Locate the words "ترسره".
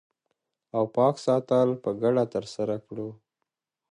2.33-2.75